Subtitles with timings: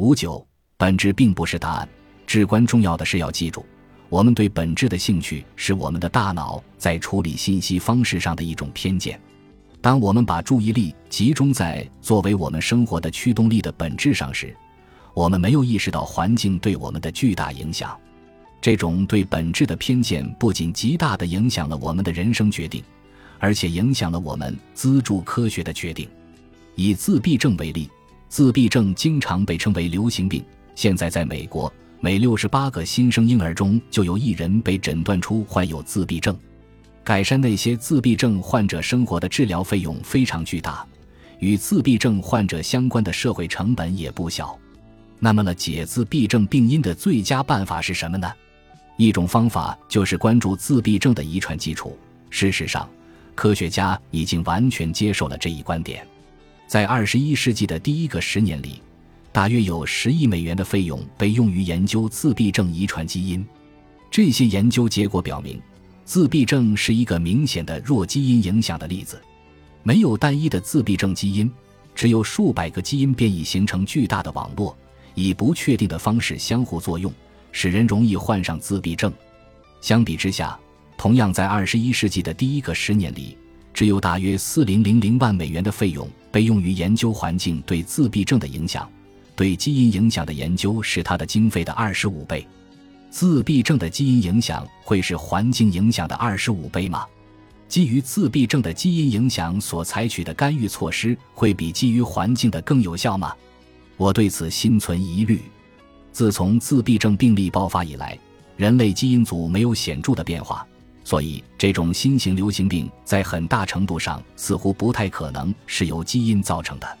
[0.00, 0.42] 五九，
[0.78, 1.86] 本质并不是答案，
[2.26, 3.66] 至关重要的是要记住，
[4.08, 9.20] 我们对本质的兴趣是我们的大脑在处理信息方式上的一种偏见。
[9.82, 14.56] 当我们把注意力集中在作为我们生活的驱动力的本质上时，
[15.12, 17.94] 我们没有意识到环境对我们的巨大影响。
[18.58, 22.82] 这种对本质的偏见不仅极大地影响了我们的人生决定，
[23.38, 26.08] 而且影响了我们资助科学的决定。
[26.74, 27.90] 以自闭症为例，
[28.30, 30.42] 自闭症经常被称为流行病。
[30.76, 36.38] 现在，在美国，每六十八个新生婴儿中就有一人被诊断出患有自闭症。
[37.02, 40.86] 改善那些自闭症患者生活的治疗费用非常巨大，
[41.40, 44.56] 与自闭症患者相关的社会成本也不小。
[45.18, 48.32] 那么了解自闭症病因的最佳办法是什么呢？
[48.96, 51.98] 一种方法就是关注自闭症的遗传基础。
[52.30, 52.88] 事实上，
[53.34, 56.06] 科学家已经完全接受了这一观点。
[56.70, 58.80] 在二十一世纪的第一个十年里，
[59.32, 63.44] 大约有十亿美元的费用被用于研究自闭症遗传基因。
[64.08, 65.60] 这些研究结果表明。
[66.04, 69.20] 自闭症是一个明显的弱基因影响的例子，
[69.82, 71.50] 没有单一的自闭症基因，
[71.92, 74.76] 只有数百个基因变异形成巨大的网络，
[75.16, 77.12] 以不确定的方式相互作用，
[77.50, 79.12] 使人容易患上自闭症。
[79.80, 80.56] 相比之下，
[80.96, 83.36] 同样在二十一世纪的第一个十年里，
[83.80, 88.86] 只有大约四零零零万美元的费用被用于研究环境对自闭症的影响，
[89.34, 92.46] 对基因影响的研究是它的经费的二十五倍。
[93.08, 97.06] 自闭症的基因影响会是环境影响的二十五倍吗？
[97.68, 103.34] 基于自闭症的基因影响所采取的干预措施会比基于环境的更有效吗？
[103.96, 105.40] 我对此心存疑虑。
[106.12, 108.18] 自从自闭症病例爆发以来，
[108.58, 110.66] 人类基因组没有显著的变化，
[111.10, 116.98] 所以这种新型流行病在很大程度上似乎不太可能是由基因造成的。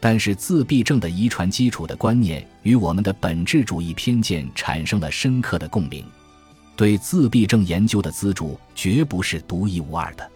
[0.00, 6.04] 但是自闭症的遗传基础的观念与我们的本质主义偏见产生了深刻的共鸣，
[6.74, 10.28] 对自闭症研究的资助绝不是独一无二的。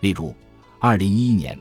[0.00, 0.34] 例如，
[0.78, 1.58] 二零一一年，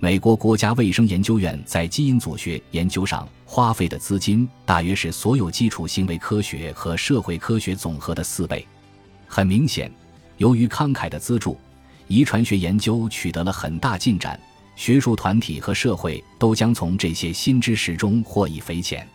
[0.00, 8.66] 美国国家卫生研究院在基因组学研究上花费的资金大约是所有基础行为科学和社会科学总和的四倍。
[9.26, 9.90] 很明显，
[10.42, 11.56] 由于慷慨的资助，
[12.08, 14.36] 遗传学研究取得了很大进展。
[14.74, 19.06] 学术团体和社会都将从这些新知识中获益匪浅。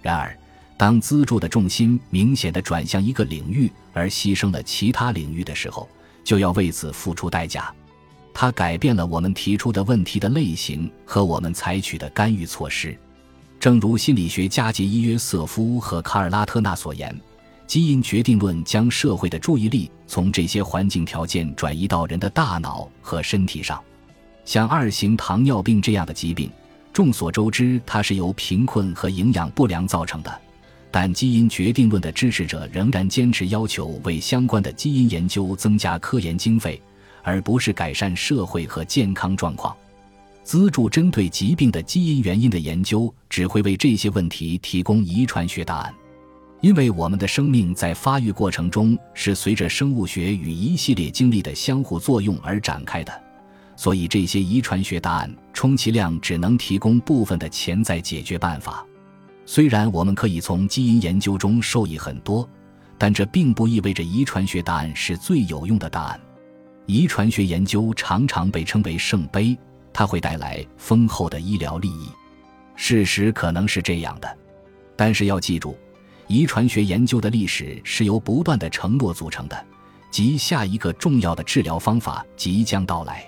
[0.00, 0.34] 然而，
[0.78, 5.86] 当资助的重心明显的转向一个领域，而牺牲了其他领域的时候，
[6.24, 7.70] 就要为此付出代价。
[8.32, 12.96] 它改变了我们提出的问题的类型和我们采取的干预措施。
[13.60, 17.14] 正如心理学家杰伊约瑟夫和卡尔拉特纳所言，
[17.66, 23.82] 基因决定论将社会的注意力从这些环境条件转移到人的大脑和身体上。
[24.44, 26.50] 像二型糖尿病这样的疾病，
[26.92, 30.40] 众所周知，它是由贫困和营养不良造成的。
[30.90, 36.78] 但基因决定论的支持者仍然坚持要求为相关的基因研究增加科研经费，
[37.22, 39.74] 而不是改善社会和健康状况。
[40.44, 45.94] 资助针对疾病的基因原因的研究，只会为这些问题提供遗传学答案。
[46.62, 53.12] 因为我们的生命在发育过程中是随着生物学与一系列经历的相互作用而展开的。
[53.74, 58.86] 所以，这些遗传学答案充其量只能提供部分的潜在解决办法。
[59.44, 62.48] 虽然我们可以从基因研究中受益很多，
[62.96, 66.20] 但这并不意味着遗传学答案是最有用的答案。
[66.86, 69.58] 遗传学研究常常被称为圣杯，
[69.92, 72.08] 它会带来丰厚的医疗利益。
[72.76, 74.38] 事实可能是这样的，
[74.94, 75.76] 但是要记住，
[76.32, 79.66] 遗传学研究的历史是由不断的承诺组成的，
[80.10, 83.22] 即下一个重要的治疗方法即将到来。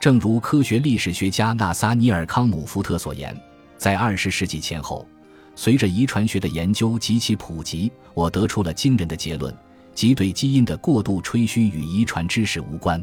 [0.00, 3.32] 正如科学历史学家纳萨尼尔·康姆福特所言，
[3.78, 5.06] 在二十世纪前后，
[5.54, 9.56] 随着遗传学的研究极其普及，我得出了惊人的结论，
[9.94, 13.00] 即对基因的过度吹嘘与遗传知识无关。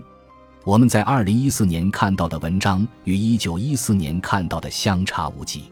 [0.65, 5.71] 我们在二零一四年看到的文章与一九一四年看到的相差无几。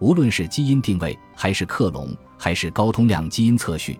[0.00, 3.94] 无论是基因定位，还是克隆，还是高通量基因测序；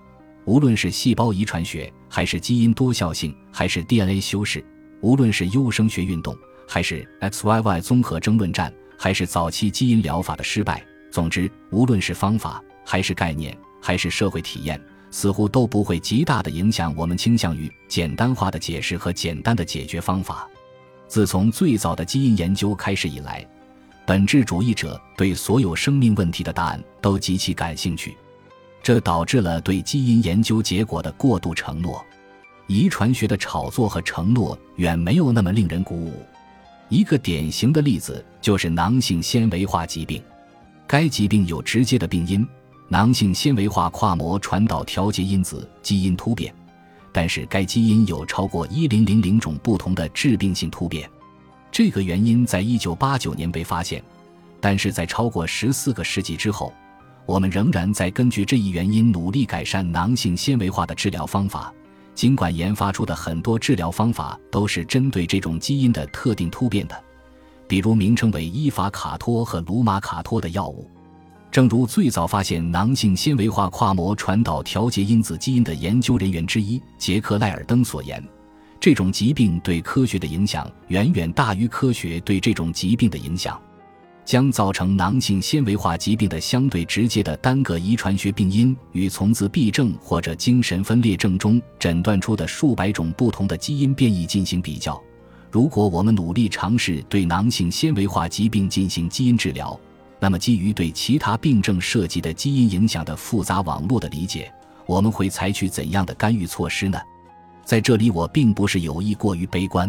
[0.45, 4.61] 无论是细胞遗传学，还是基因多效性，还是 DNA 修饰；
[5.01, 6.37] 无论是优生学运动。
[6.69, 10.85] 还是 X Y Y 综合争论战，还是早期基因疗法的失败。
[11.13, 14.81] 总之，无论是方法，还是概念，还是社会体验，
[15.13, 20.49] 似乎都不会极大的影响我们倾向于简单化的解释和简单的解决方法。
[21.07, 23.49] 自从最早的基因研究开始以来，
[24.05, 28.17] 本质主义者对所有生命问题的答案都极其感兴趣，
[28.87, 32.07] 这导致了对基因研究结果的过度承诺。
[32.69, 36.23] 遗传学的炒作和承诺远没有那么令人鼓舞。
[36.89, 40.23] 一个典型的例子就是囊性纤维化疾病。
[40.87, 42.47] 该疾病有直接的病因——
[42.87, 46.55] 囊性纤维化跨膜传导调节因子基因突变，
[47.11, 51.11] 但是该基因有超过一零零零种不同的致病性突变。
[51.73, 54.01] 这个原因在一九八九年被发现，
[54.61, 56.73] 但是在超过十四个世纪之后，
[57.27, 61.73] 我们仍然在根据这一原因努力改善囊性纤维化的治疗方法。
[62.15, 67.05] 尽管研发出的很多治疗方法都是针对这种基因的特定突变的，
[67.69, 70.91] 比如名称为伊法卡托和鲁马卡托的药物。
[71.51, 78.23] 正如最早发现囊性纤维化跨膜传导调节因子基因的研究人员之一杰克赖尔登所言，
[78.81, 83.61] 这种疾病对科学的影响远远大于科学对这种疾病的影响。
[84.27, 95.01] 将造成囊性纤维化疾病的相对直接的单个遗传学病因与从自闭症或者精神分裂症中诊断出的数百种不同的基因变异进行比较。
[95.49, 99.79] 如果我们努力尝试对囊性纤维化疾病进行基因治疗，
[100.19, 104.53] 那么基于对其他病症涉及的基因影响的复杂网络的理解，
[104.87, 106.99] 我们会采取怎样的干预措施呢？
[107.65, 109.89] 在这里，我并不是有意过于悲观。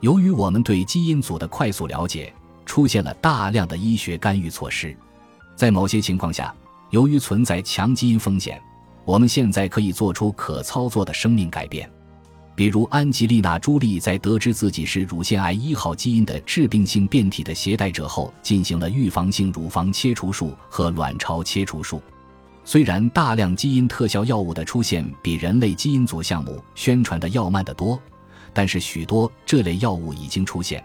[0.00, 2.34] 由于我们对基因组的快速了解。
[2.70, 4.96] 出现了大量的医学干预措施，
[5.56, 6.54] 在某些情况下，
[6.90, 8.62] 由于存在强基因风险，
[9.04, 11.90] 我们现在可以做出可操作的生命改变。
[12.54, 22.00] 比如，安吉丽娜·朱莉在得知自己是乳腺癌一号基因的致病性变体的携带者后，进行了预防性乳房切除术和卵巢切除术。
[22.64, 28.00] 虽然大量基因特效药物的出现比人类基因组项目宣传的要慢得多，
[28.54, 30.80] 但是许多这类药物已经出现。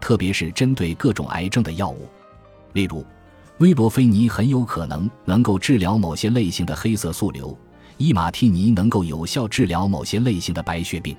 [0.00, 2.08] 特别是针对各种癌症的药物，
[2.72, 3.04] 例如，
[3.58, 7.56] 威罗菲尼很有可能能够治疗某些类型的黑色素瘤，
[7.96, 11.16] 伊马替尼能够有效治疗某些类型的白血病。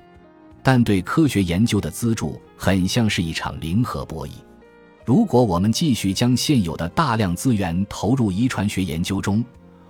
[0.62, 4.32] 但对科学研究的资助很像是一场零和博弈。
[5.04, 9.44] 如果我们继续将现有的大量资源投入遗传学研究中，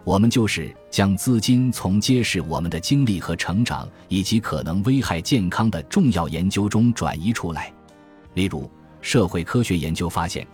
[0.05, 7.73] 我们就是将资金从揭示我们的经历和成长以及可能危害健康的重要研究中转移出来，
[8.35, 8.69] 例如。
[9.01, 10.47] 社会科学研究发现，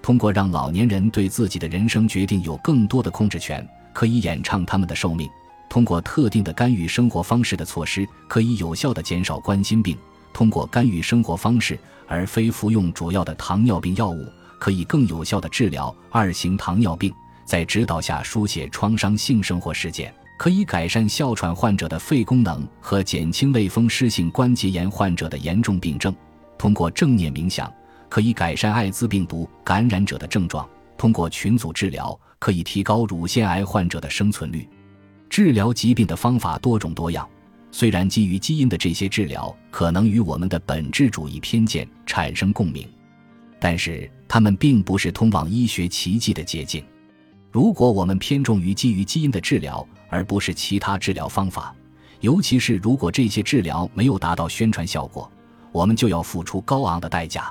[0.00, 5.28] 通过让老年人对自己的人生决定有更多的控制权，可以延长他们的寿命；
[5.68, 9.96] 通过特定的干预生活方式的措施，可以有效地减少冠心病；
[10.32, 11.78] 通过干预生活方式
[12.08, 14.26] 而非服用主要的糖尿病药物，
[14.58, 17.12] 可以更有效地治疗二型糖尿病；
[17.44, 26.12] 在指导下书写创伤性生活事件，可以改善哮喘患者的肺功能和减轻类风湿性关节炎患者的严重病症；
[26.58, 27.72] 通过正念冥想。
[28.12, 30.68] 可以改善艾滋病毒感染者的症状。
[30.98, 34.68] 通过群组治疗，可以提高乳腺癌患者的生存率。
[35.30, 37.26] 治疗疾病的方法多种多样，
[37.70, 42.86] 虽然基于基因的这些治疗可能与我们的本质主义偏见产生共鸣，
[43.58, 46.84] 但是它们并不是通往医学奇迹的捷径。
[47.50, 51.74] 如果我们偏重于基于基因的治疗，而不是其他治疗方法，
[52.20, 55.32] 尤其是如果这些治疗没有达到宣传效果，
[55.72, 57.50] 我们就要付出高昂的代价。